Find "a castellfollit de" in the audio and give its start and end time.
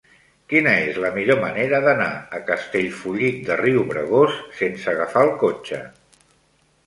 2.37-3.57